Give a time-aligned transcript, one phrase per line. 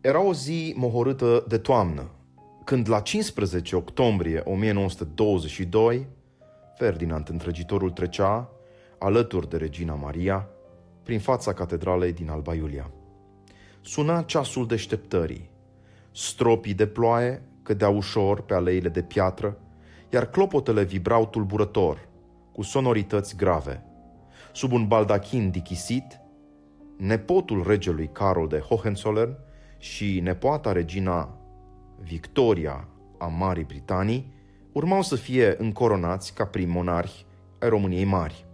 [0.00, 2.10] Era o zi mohorâtă de toamnă,
[2.64, 6.06] când la 15 octombrie 1922,
[6.76, 8.50] Ferdinand Întregitorul trecea,
[8.98, 10.48] alături de Regina Maria,
[11.02, 12.90] prin fața catedralei din Alba Iulia.
[13.80, 15.50] Suna ceasul deșteptării.
[16.10, 19.58] Stropii de ploaie cădeau ușor pe aleile de piatră,
[20.12, 22.08] iar clopotele vibrau tulburător,
[22.52, 23.82] cu sonorități grave.
[24.52, 26.20] Sub un baldachin dichisit,
[26.96, 29.46] nepotul regelui Carol de Hohenzollern
[29.78, 31.38] și nepoata regina
[32.00, 34.32] Victoria a Marii Britanii
[34.72, 37.26] urmau să fie încoronați ca prim monarhi
[37.58, 38.46] ai României Mari.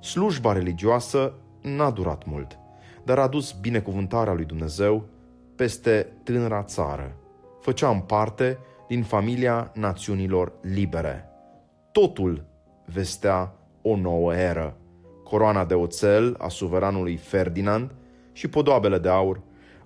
[0.00, 2.58] Slujba religioasă n-a durat mult,
[3.04, 5.04] dar a dus binecuvântarea lui Dumnezeu
[5.56, 7.16] peste tânăra țară.
[7.60, 8.58] Făceam parte
[8.88, 11.24] din familia națiunilor libere.
[11.92, 12.44] Totul
[12.84, 14.76] vestea o nouă eră.
[15.24, 17.90] Coroana de oțel a suveranului Ferdinand
[18.32, 19.40] și podoabele de aur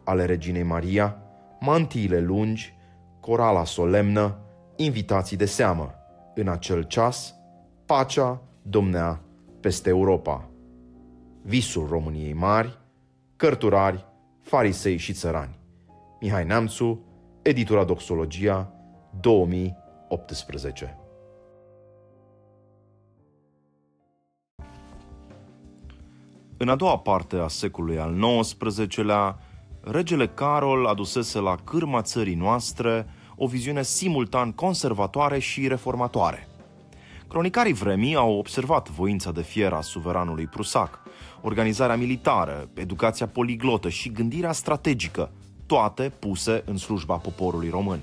[0.06, 1.16] ale reginei Maria,
[1.60, 2.74] mantiile lungi,
[3.20, 4.38] corala solemnă,
[4.76, 5.94] invitații de seamă.
[6.34, 7.34] În acel ceas,
[7.86, 9.20] pacea domnea
[9.60, 10.48] peste Europa.
[11.42, 12.78] Visul României mari,
[13.36, 14.04] cărturari,
[14.40, 15.58] farisei și țărani.
[16.20, 17.04] Mihai Neamțu,
[17.42, 18.72] editura Doxologia,
[19.20, 20.98] 2018.
[26.58, 29.38] În a doua parte a secolului al XIX-lea,
[29.90, 33.06] regele Carol adusese la cârma țării noastre
[33.36, 36.48] o viziune simultan conservatoare și reformatoare.
[37.28, 41.00] Cronicarii vremii au observat voința de fier a suveranului prusac,
[41.40, 45.30] organizarea militară, educația poliglotă și gândirea strategică,
[45.66, 48.00] toate puse în slujba poporului român.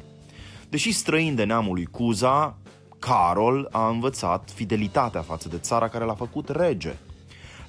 [0.70, 2.58] Deși străin de neamul lui Cuza,
[3.00, 6.96] Carol a învățat fidelitatea față de țara care l-a făcut rege.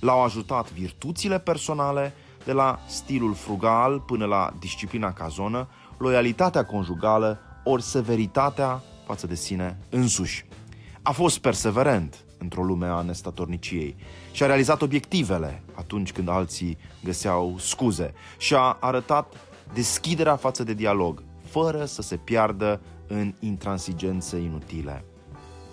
[0.00, 7.82] L-au ajutat virtuțile personale, de la stilul frugal până la disciplina cazonă, loialitatea conjugală, ori
[7.82, 10.46] severitatea față de sine însuși.
[11.02, 13.96] A fost perseverent într-o lume a nestatorniciei
[14.32, 19.34] și a realizat obiectivele atunci când alții găseau scuze și a arătat
[19.72, 25.04] deschiderea față de dialog, fără să se piardă în intransigențe inutile.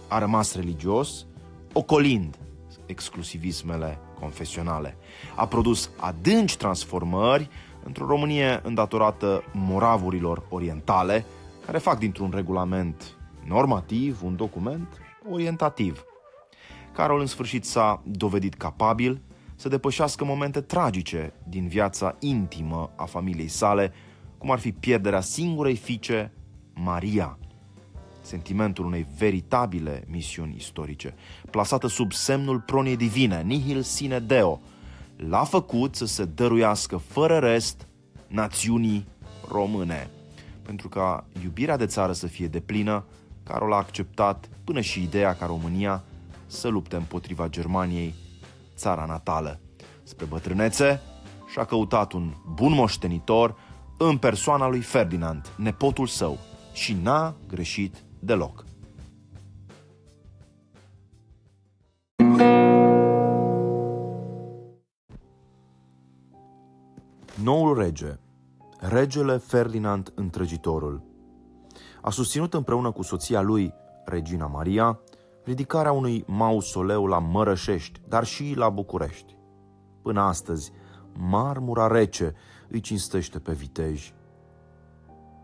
[0.08, 1.26] A rămas religios,
[1.74, 2.38] ocolind
[2.86, 4.98] exclusivismele confesionale.
[5.36, 7.50] A produs adânci transformări
[7.84, 11.26] într-o Românie îndatorată moravurilor orientale,
[11.66, 13.18] care fac dintr-un regulament
[13.48, 14.88] normativ un document
[15.32, 16.04] orientativ.
[16.94, 19.22] Carol în sfârșit s-a dovedit capabil
[19.56, 23.94] să depășească momente tragice din viața intimă a familiei sale,
[24.38, 26.34] cum ar fi pierderea singurei fiice,
[26.74, 27.38] Maria,
[28.31, 31.16] sentimentul unei veritabile misiuni istorice,
[31.50, 34.62] plasată sub semnul proniei divine, nihil sine deo,
[35.16, 37.88] l-a făcut să se dăruiască fără rest
[38.28, 39.08] națiunii
[39.47, 40.09] române.
[40.62, 43.06] Pentru ca iubirea de țară să fie deplină,
[43.44, 46.03] Carol a acceptat până și ideea ca România
[46.46, 48.14] să lupte împotriva Germaniei,
[48.75, 49.59] țara natală.
[50.03, 51.02] Spre bătrânețe
[51.52, 53.56] și-a căutat un bun moștenitor
[53.97, 56.38] în persoana lui Ferdinand, nepotul său,
[56.74, 58.64] și n-a greșit deloc.
[67.44, 68.20] Noul rege,
[68.80, 71.04] regele Ferdinand Întregitorul,
[72.02, 73.74] a susținut împreună cu soția lui,
[74.06, 75.00] Regina Maria,
[75.44, 79.38] ridicarea unui mausoleu la Mărășești, dar și la București.
[80.02, 80.72] Până astăzi,
[81.14, 82.34] marmura rece
[82.70, 84.14] îi cinstește pe viteji,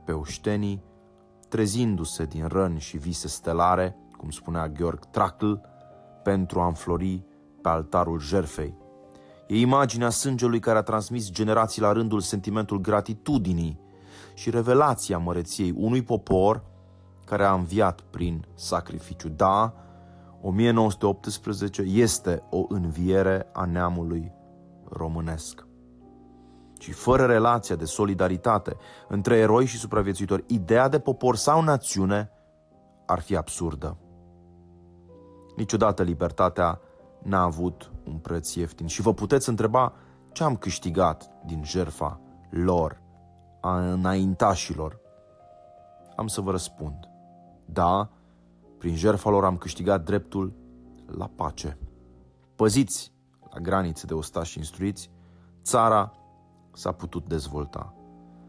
[0.05, 0.83] pe oștenii
[1.47, 5.51] trezindu-se din răni și vise stelare, cum spunea Georg Trakl,
[6.23, 7.23] pentru a înflori
[7.61, 8.77] pe altarul jerfei.
[9.47, 13.79] E imaginea sângelui care a transmis generații la rândul sentimentul gratitudinii
[14.33, 16.63] și revelația măreției unui popor
[17.25, 19.29] care a înviat prin sacrificiu.
[19.29, 19.73] Da,
[20.41, 24.31] 1918 este o înviere a neamului
[24.89, 25.66] românesc
[26.77, 28.77] ci fără relația de solidaritate
[29.07, 32.31] între eroi și supraviețuitori, ideea de popor sau națiune
[33.06, 33.97] ar fi absurdă.
[35.56, 36.81] Niciodată libertatea
[37.24, 39.94] n-a avut un preț ieftin și vă puteți întreba
[40.31, 42.19] ce am câștigat din jerfa
[42.50, 43.01] lor,
[43.62, 45.00] a înaintașilor.
[46.15, 47.09] Am să vă răspund.
[47.65, 48.09] Da,
[48.77, 50.53] prin jerfa lor am câștigat dreptul
[51.06, 51.77] la pace.
[52.56, 53.13] Păziți
[53.53, 55.12] la granițe de ostași instruiți,
[55.63, 56.13] țara
[56.77, 57.94] s-a putut dezvolta.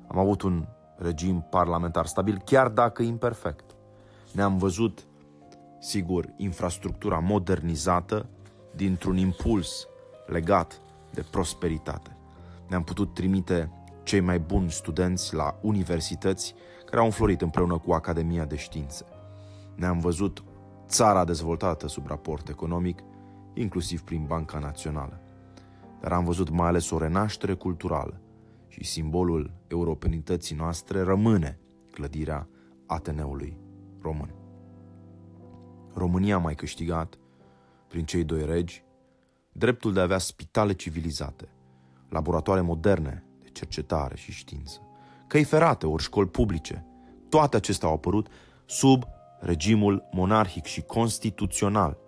[0.06, 0.66] Am avut un
[0.96, 3.76] regim parlamentar stabil, chiar dacă imperfect.
[4.32, 5.06] Ne-am văzut,
[5.80, 8.26] sigur, infrastructura modernizată
[8.74, 9.86] dintr-un impuls
[10.26, 10.80] legat
[11.12, 12.16] de prosperitate.
[12.68, 13.72] Ne-am putut trimite
[14.02, 16.54] cei mai buni studenți la universități
[16.84, 19.04] care au înflorit împreună cu Academia de Științe.
[19.74, 20.44] Ne-am văzut
[20.86, 22.98] țara dezvoltată sub raport economic,
[23.54, 25.20] inclusiv prin Banca Națională.
[26.00, 28.20] Dar am văzut mai ales o renaștere culturală
[28.68, 31.58] și simbolul europenității noastre rămâne
[31.90, 32.48] clădirea
[32.86, 33.56] Ateneului
[34.00, 34.34] Român.
[35.94, 37.18] România a mai câștigat,
[37.88, 38.84] prin cei doi regi,
[39.52, 41.48] dreptul de a avea spitale civilizate,
[42.08, 44.80] laboratoare moderne de cercetare și știință,
[45.26, 46.86] căi ferate ori școli publice.
[47.28, 48.28] Toate acestea au apărut
[48.66, 49.04] sub
[49.40, 51.98] regimul monarhic și constituțional.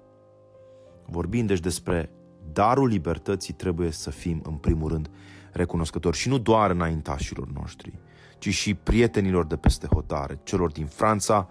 [1.06, 2.10] Vorbind deci despre
[2.52, 5.10] darul libertății, trebuie să fim, în primul rând,
[5.52, 7.98] recunoscători și nu doar înaintașilor noștri,
[8.38, 11.48] ci și prietenilor de peste hotare, celor din Franța,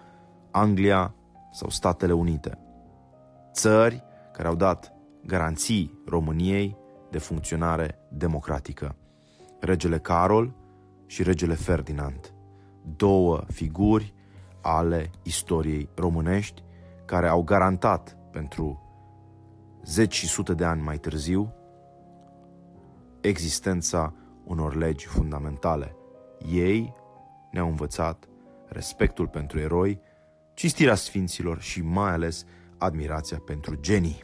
[0.52, 1.16] Anglia
[1.52, 2.58] sau Statele Unite.
[3.54, 4.04] Țări
[4.34, 4.94] care au dat
[5.26, 6.78] garanții României
[7.10, 8.96] de funcționare democratică.
[9.60, 10.56] Regele Carol
[11.06, 12.34] și regele Ferdinand,
[12.96, 14.14] două figuri
[14.62, 16.64] ale istoriei românești
[17.06, 18.89] care au garantat pentru
[19.90, 21.54] zeci și sute de ani mai târziu
[23.22, 24.14] existența
[24.44, 25.96] unor legi fundamentale.
[26.52, 26.94] Ei
[27.52, 28.28] ne-au învățat
[28.68, 30.02] respectul pentru eroi,
[30.54, 32.46] cistirea sfinților și mai ales
[32.78, 34.24] admirația pentru genii.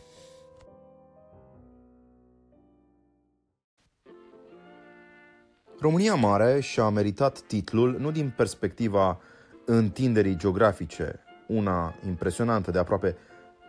[5.80, 9.20] România Mare și-a meritat titlul nu din perspectiva
[9.66, 13.18] întinderii geografice, una impresionantă de aproape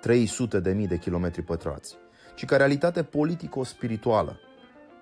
[0.01, 1.97] 300 de mii de kilometri pătrați,
[2.35, 4.39] ci ca realitate politico-spirituală.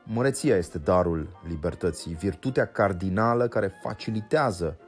[0.04, 4.78] Măreția este darul libertății, virtutea cardinală care facilitează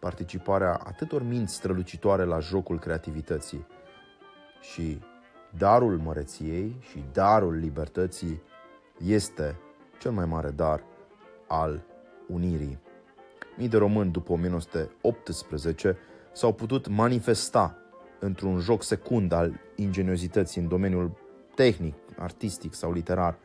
[0.00, 3.66] participarea atâtor minți strălucitoare la jocul creativității.
[4.60, 5.00] Și
[5.58, 8.42] darul măreției și darul libertății
[9.04, 9.56] este
[9.98, 10.82] cel mai mare dar
[11.46, 11.82] al
[12.28, 12.78] unirii.
[13.56, 15.96] Mii de români după 1918
[16.32, 17.78] s-au putut manifesta
[18.24, 21.10] într-un joc secund al ingeniozității în domeniul
[21.54, 23.38] tehnic, artistic sau literar.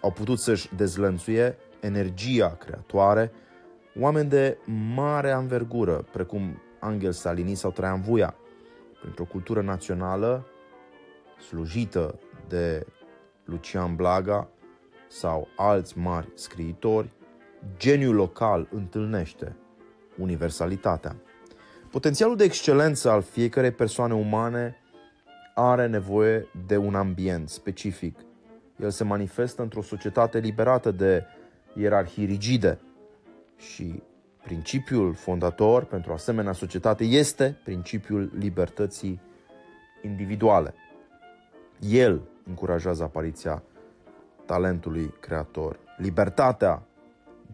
[0.00, 3.32] Au putut să-și dezlănțuie energia creatoare
[3.98, 4.58] oameni de
[4.94, 8.34] mare anvergură, precum Angel Salini sau Traian Vuia,
[9.00, 10.46] printr-o cultură națională
[11.48, 12.18] slujită
[12.48, 12.86] de
[13.44, 14.48] Lucian Blaga
[15.08, 17.10] sau alți mari scriitori,
[17.76, 19.56] geniul local întâlnește
[20.18, 21.16] universalitatea.
[21.96, 24.76] Potențialul de excelență al fiecarei persoane umane
[25.54, 28.18] are nevoie de un ambient specific.
[28.76, 31.24] El se manifestă într-o societate liberată de
[31.74, 32.78] ierarhii rigide
[33.56, 34.02] și
[34.44, 39.20] principiul fondator pentru asemenea societate este principiul libertății
[40.02, 40.74] individuale.
[41.80, 43.62] El încurajează apariția
[44.46, 45.78] talentului creator.
[45.96, 46.82] Libertatea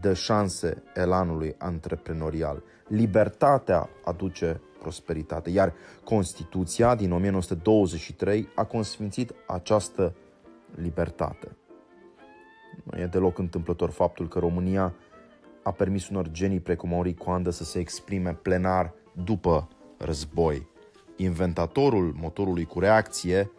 [0.02, 2.62] dă șanse elanului antreprenorial.
[2.86, 10.14] Libertatea aduce prosperitate, iar Constituția din 1923 a consfințit această
[10.74, 11.56] libertate.
[12.84, 14.94] Nu e deloc întâmplător faptul că România
[15.62, 18.94] a permis unor genii precum Henri Coandă să se exprime plenar
[19.24, 20.68] după război.
[21.16, 23.50] Inventatorul motorului cu reacție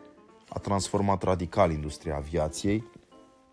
[0.50, 2.84] a transformat radical industria aviației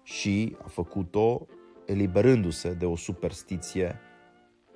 [0.03, 1.47] și a făcut-o
[1.91, 3.99] eliberându-se de o superstiție,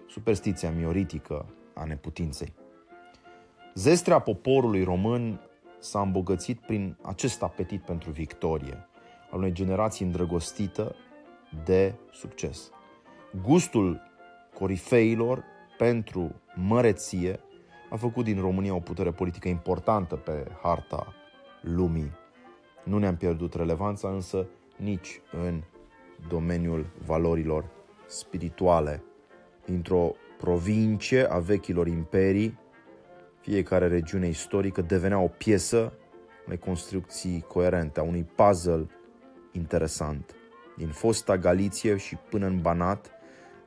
[0.09, 2.53] superstiția mioritică a neputinței.
[3.75, 5.41] Zestrea poporului român
[5.79, 8.89] s-a îmbogățit prin acest apetit pentru victorie,
[9.31, 10.95] al unei generații îndrăgostită
[11.65, 12.71] de succes.
[13.43, 14.01] Gustul
[14.55, 15.45] corifeilor
[15.79, 17.41] pentru măreție
[17.91, 21.15] a făcut din România o putere politică importantă pe harta
[21.61, 22.11] lumii.
[22.85, 24.47] Nu ne-am pierdut relevanța însă
[24.77, 25.63] nici în
[26.29, 27.65] domeniul valorilor
[28.07, 29.03] spirituale.
[29.65, 32.59] Dintr-o provincie a vechilor imperii,
[33.41, 35.93] fiecare regiune istorică devenea o piesă
[36.47, 38.87] unei construcții coerente, a unui puzzle
[39.53, 40.35] interesant.
[40.77, 43.11] Din fosta Galiție și până în Banat,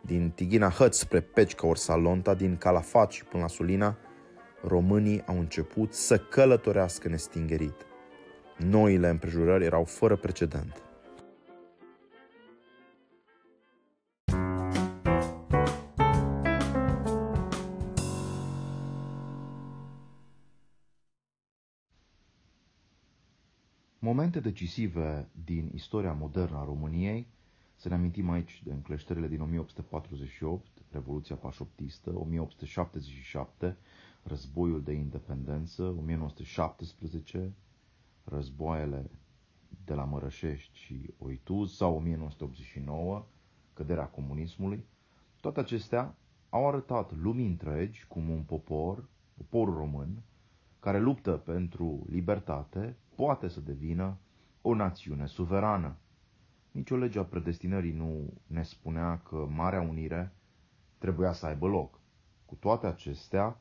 [0.01, 3.97] din Tighina Hăt spre Pecica ori Salonta, din Calafat și până la Sulina,
[4.61, 7.85] românii au început să călătorească nestingerit.
[8.57, 10.86] Noile împrejurări erau fără precedent.
[24.07, 27.27] Momente decisive din istoria modernă a României,
[27.75, 33.77] să ne amintim aici de încleștările din 1848, Revoluția Pașoptistă, 1877,
[34.23, 37.53] Războiul de Independență, 1917,
[38.23, 39.09] războaiele
[39.85, 43.25] de la Mărășești și Oituz sau 1989,
[43.73, 44.85] căderea comunismului,
[45.41, 46.15] Toate acestea
[46.49, 50.21] au arătat lumii întregi cum un popor, poporul român,
[50.79, 54.17] care luptă pentru libertate, poate să devină
[54.61, 55.97] o națiune suverană.
[56.71, 60.33] Nici o lege a predestinării nu ne spunea că Marea Unire
[60.97, 61.99] trebuia să aibă loc.
[62.45, 63.59] Cu toate acestea,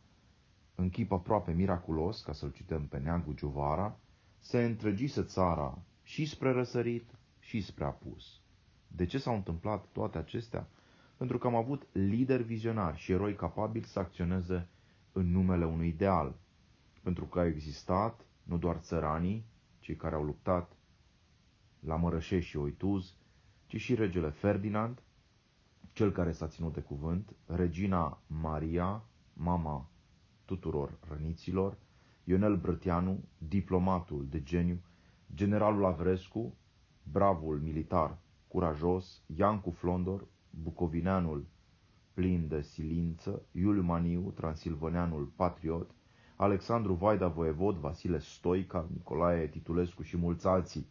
[0.74, 3.98] în chip aproape miraculos, ca să-l cităm pe Neagu Giovara,
[4.38, 8.40] se întregise țara și spre răsărit și spre apus.
[8.88, 10.68] De ce s-au întâmplat toate acestea?
[11.16, 14.68] Pentru că am avut lideri vizionari și eroi capabili să acționeze
[15.12, 16.34] în numele unui ideal.
[17.02, 19.44] Pentru că au existat nu doar țăranii,
[19.78, 20.76] cei care au luptat
[21.80, 23.14] la Mărășești și Oituz,
[23.66, 25.02] ci și regele Ferdinand,
[25.92, 29.88] cel care s-a ținut de cuvânt, regina Maria, mama
[30.44, 31.76] tuturor răniților,
[32.24, 34.80] Ionel Brătianu, diplomatul de geniu,
[35.34, 36.56] generalul Avrescu,
[37.02, 41.46] bravul militar curajos, Iancu Flondor, bucovineanul
[42.14, 45.90] plin de silință, Iuliu Maniu, transilvaneanul patriot,
[46.38, 50.86] Alexandru Vaida Voievod, Vasile Stoica, Nicolae Titulescu și mulți alții.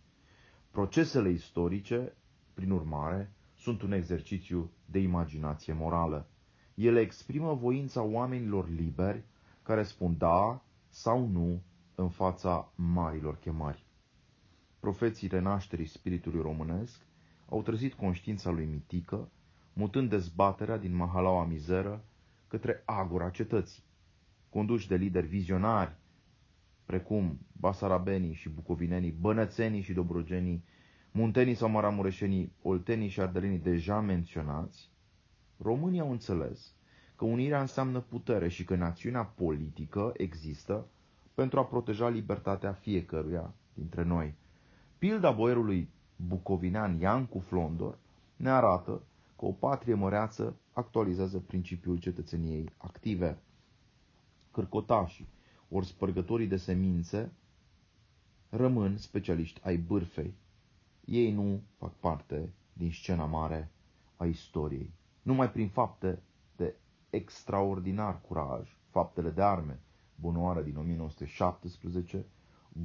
[0.72, 2.14] Procesele istorice,
[2.54, 6.28] prin urmare, sunt un exercițiu de imaginație morală.
[6.76, 9.24] Ele exprimă voința oamenilor liberi
[9.64, 11.62] care spun da sau nu
[11.96, 13.86] în fața marilor chemări.
[14.80, 17.02] Profeții renașterii spiritului românesc
[17.50, 19.30] au trezit conștiința lui Mitică,
[19.74, 22.04] mutând dezbaterea din mahalaua mizeră
[22.48, 23.84] către agora cetății.
[24.56, 25.96] Conduși de lideri vizionari,
[26.86, 30.64] precum basarabenii și bucovinenii, bănățenii și dobrogenii,
[31.12, 34.90] muntenii sau maramureșenii, oltenii și ardelenii deja menționați,
[35.58, 36.74] românii au înțeles
[37.16, 40.86] că unirea înseamnă putere și că națiunea politică există
[41.34, 44.34] pentru a proteja libertatea fiecăruia dintre noi.
[44.98, 47.98] Pilda boierului bucovinean Iancu Flondor
[48.36, 49.02] ne arată
[49.38, 53.38] că o patrie măreață actualizează principiul cetățeniei active.
[54.56, 55.28] Cârcotașii,
[55.70, 57.32] ori spărgătorii de semințe,
[58.50, 60.34] rămân specialiști ai bârfei.
[61.06, 63.72] Ei nu fac parte din scena mare
[64.16, 64.94] a istoriei.
[65.22, 66.22] Numai prin fapte
[66.56, 66.76] de
[67.10, 69.80] extraordinar curaj, faptele de arme,
[70.16, 72.26] bunoară din 1917,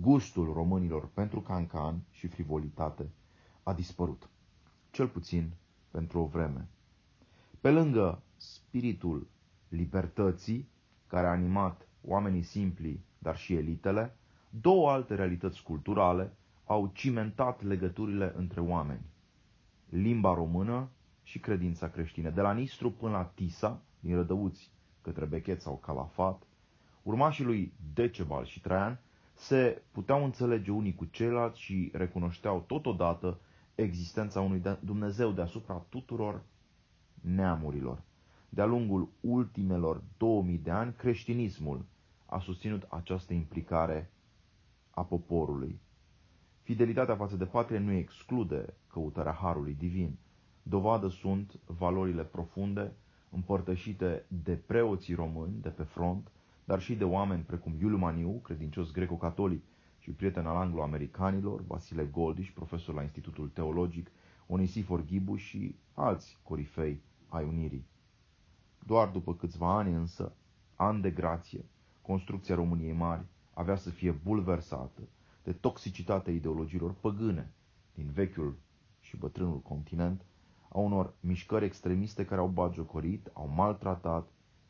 [0.00, 3.10] gustul românilor pentru cancan și frivolitate
[3.62, 4.28] a dispărut,
[4.90, 5.52] cel puțin
[5.90, 6.68] pentru o vreme.
[7.60, 9.26] Pe lângă spiritul
[9.68, 10.68] libertății,
[11.10, 14.16] care a animat oamenii simpli, dar și elitele,
[14.50, 16.32] două alte realități culturale
[16.64, 19.04] au cimentat legăturile între oameni.
[19.88, 20.88] Limba română
[21.22, 22.30] și credința creștină.
[22.30, 24.70] De la Nistru până la Tisa, din Rădăuți
[25.02, 26.42] către Bechet sau Calafat,
[27.02, 28.98] urmașii lui Decebal și Traian
[29.34, 33.40] se puteau înțelege unii cu ceilalți și recunoșteau totodată
[33.74, 36.42] existența unui Dumnezeu deasupra tuturor
[37.20, 38.02] neamurilor.
[38.52, 41.84] De-a lungul ultimelor 2000 de ani, creștinismul
[42.26, 44.10] a susținut această implicare
[44.90, 45.80] a poporului.
[46.62, 50.18] Fidelitatea față de patrie nu exclude căutarea harului divin.
[50.62, 52.92] Dovadă sunt valorile profunde
[53.30, 56.30] împărtășite de preoții români de pe front,
[56.64, 59.64] dar și de oameni precum Iuliu Maniu, credincios greco-catolic
[59.98, 64.10] și prieten al anglo-americanilor, Vasile Goldiș, profesor la Institutul Teologic,
[64.46, 67.86] Onisifor Ghibuș și alți corifei ai Unirii.
[68.86, 70.32] Doar după câțiva ani însă,
[70.76, 71.64] ani de grație,
[72.02, 75.02] construcția României Mari avea să fie bulversată
[75.42, 77.52] de toxicitatea ideologiilor păgâne
[77.94, 78.56] din vechiul
[79.00, 80.24] și bătrânul continent,
[80.68, 84.28] a unor mișcări extremiste care au bagiocorit, au maltratat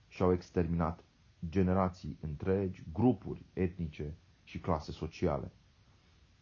[0.08, 1.04] și au exterminat
[1.48, 4.14] generații întregi, grupuri etnice
[4.44, 5.52] și clase sociale.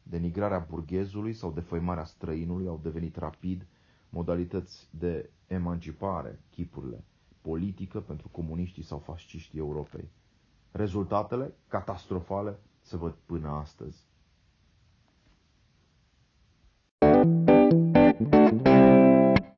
[0.02, 3.66] Denigrarea burghezului sau defăimarea străinului au devenit rapid
[4.08, 7.04] modalități de emancipare, chipurile,
[7.48, 10.08] politică pentru comuniștii sau fasciștii Europei.
[10.70, 14.06] Rezultatele, catastrofale, se văd până astăzi.